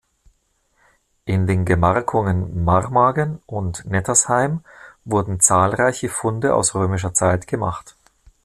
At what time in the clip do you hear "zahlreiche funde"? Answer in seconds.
5.39-6.55